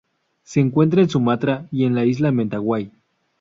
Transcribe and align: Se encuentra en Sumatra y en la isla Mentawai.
Se 0.41 0.59
encuentra 0.59 1.03
en 1.03 1.09
Sumatra 1.11 1.67
y 1.71 1.85
en 1.85 1.93
la 1.93 2.05
isla 2.05 2.31
Mentawai. 2.31 2.91